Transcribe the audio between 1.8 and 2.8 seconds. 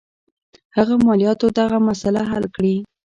مسله حل کړي.